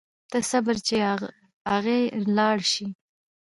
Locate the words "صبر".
0.51-0.75